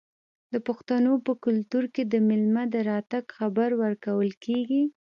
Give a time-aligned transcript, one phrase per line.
[0.53, 4.83] د پښتنو په کلتور کې د میلمه د راتګ خبر ورکول کیږي.